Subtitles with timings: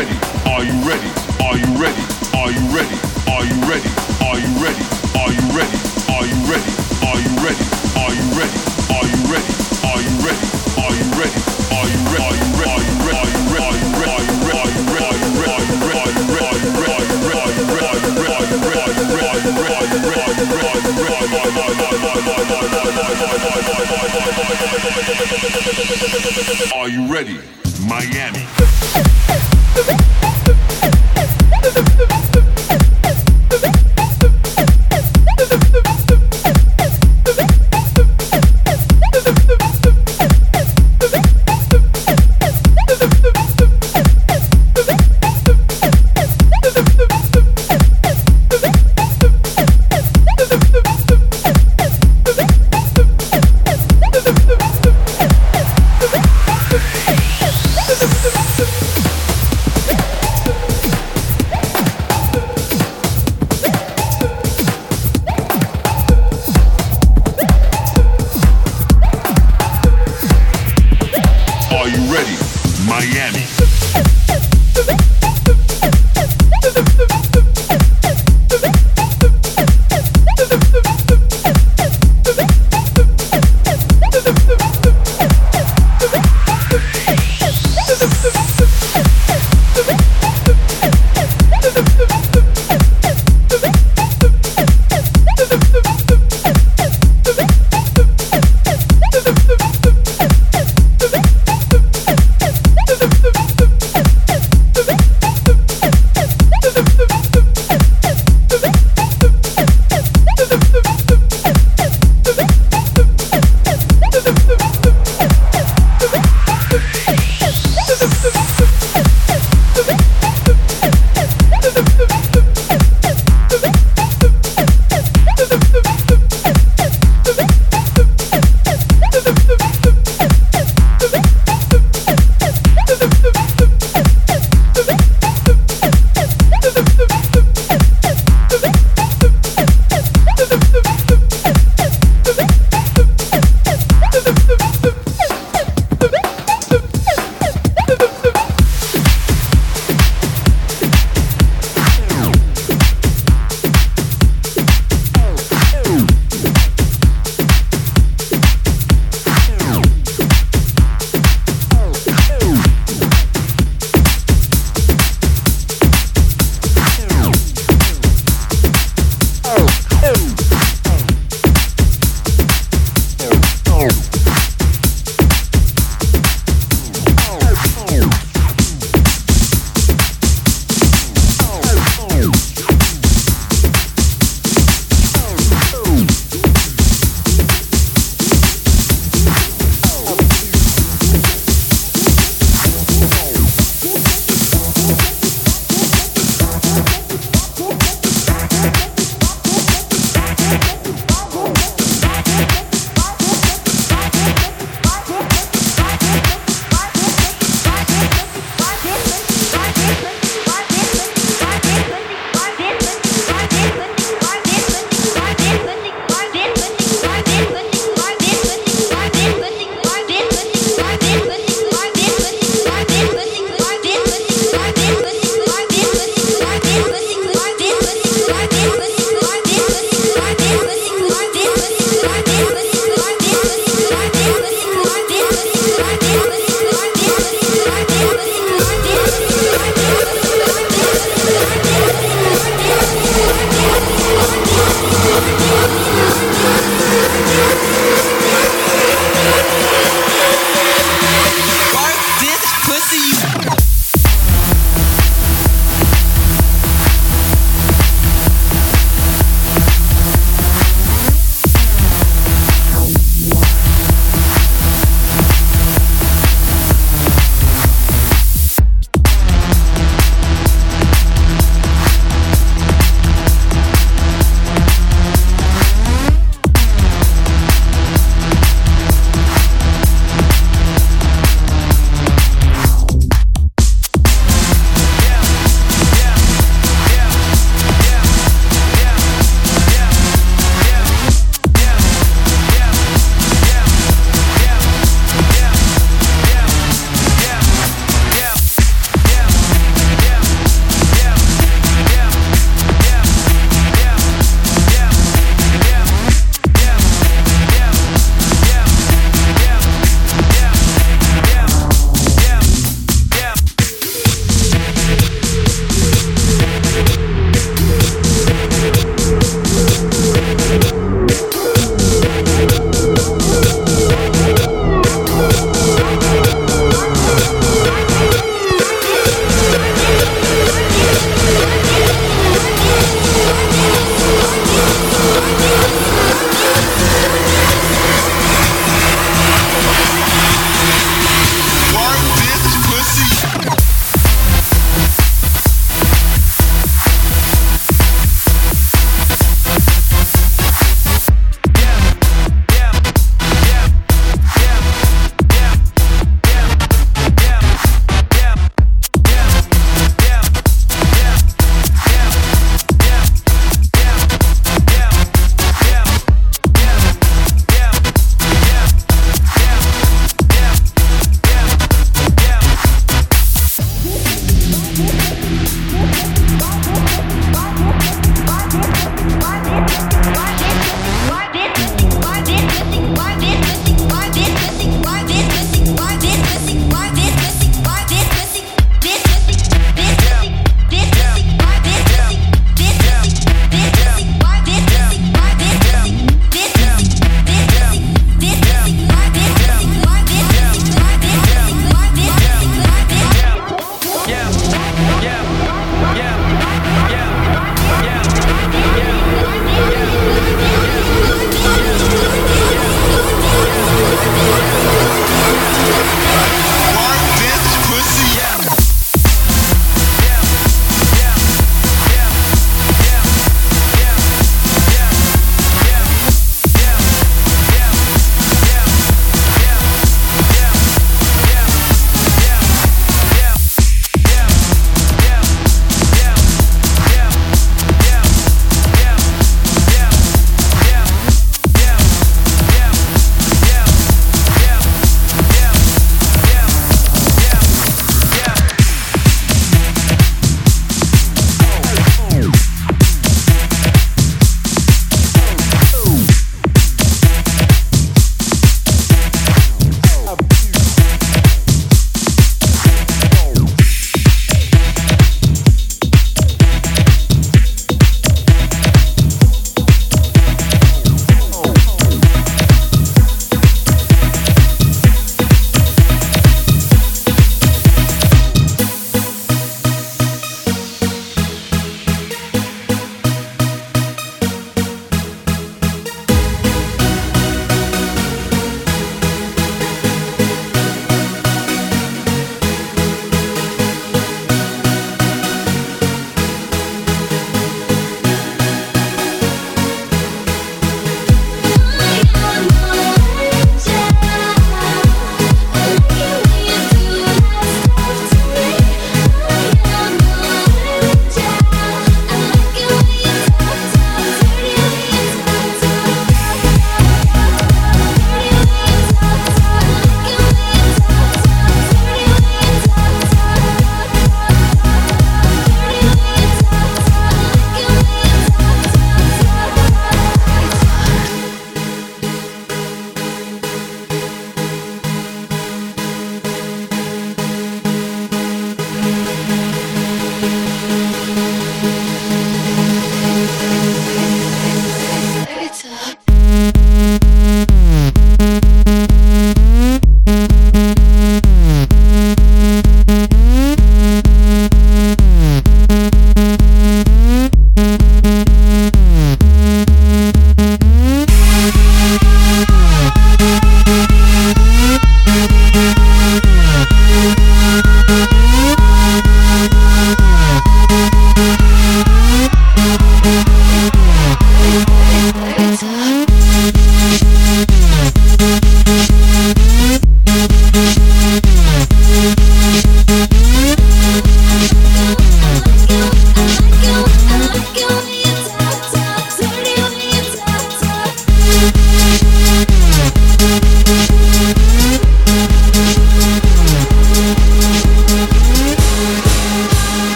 [0.00, 0.18] ready?
[0.48, 1.10] Are you ready?
[1.44, 2.02] Are you ready?
[2.34, 2.98] Are you ready?
[3.30, 3.99] Are you ready?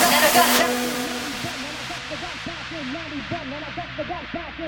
[0.00, 0.81] never got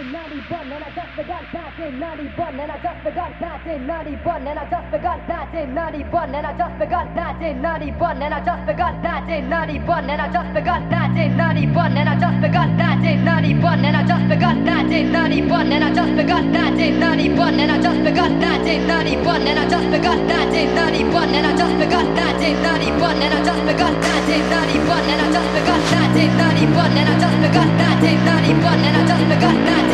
[0.04, 3.86] in 91 and I just forgot back in 91 and I just forgot back in
[3.86, 8.22] 91 and I just forgot back in 91 and I just forgot back in 91
[8.22, 12.10] and I just forgot back in 91 and I just forgot back in 91 and
[12.10, 15.92] I just forgot back in 91 and I just forgot back in 91 and I
[15.94, 19.88] just forgot back in 91 and I just forgot back in 91 and I just
[19.88, 23.94] forgot back in 91 and I just forgot back in 91 and I just forgot
[24.04, 28.02] back in 91 and I just forgot back in 91 and I just forgot back
[28.02, 29.93] in 91 and I just forgot back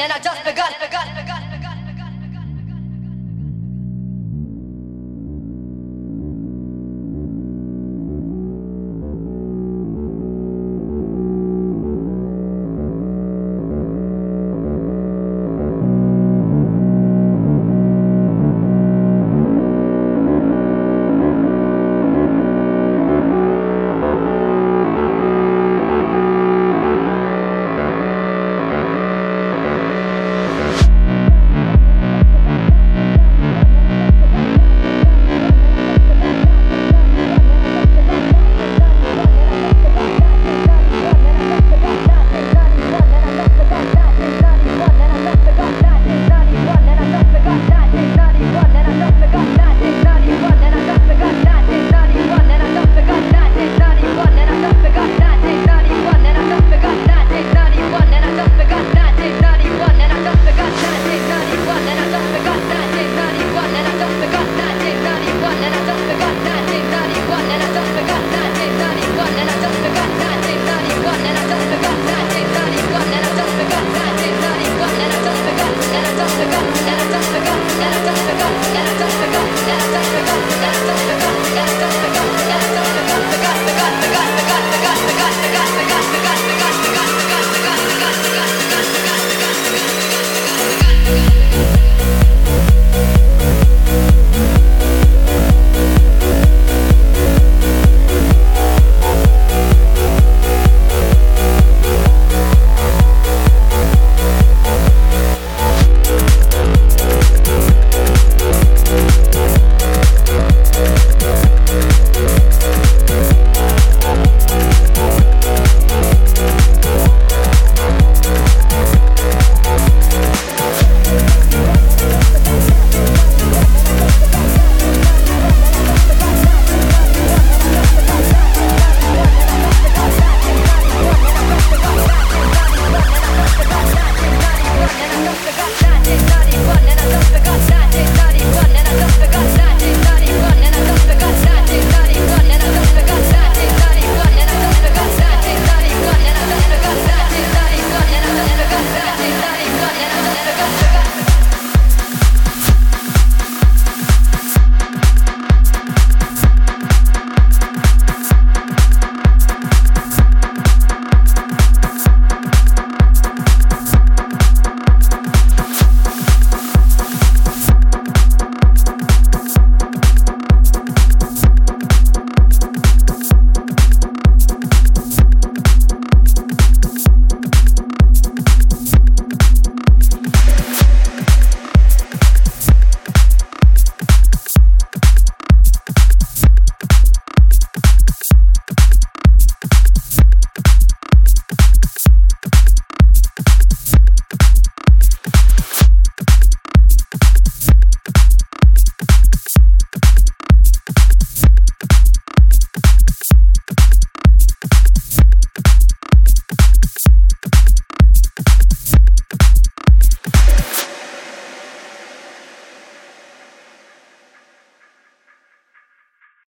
[0.00, 1.19] and I just begun, begun, begun.